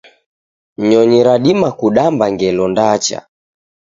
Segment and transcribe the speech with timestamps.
[0.89, 3.19] Nyonyi radima kudamba ngelo ndacha